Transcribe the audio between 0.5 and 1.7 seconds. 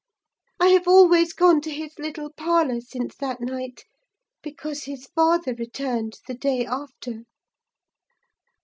I have always gone to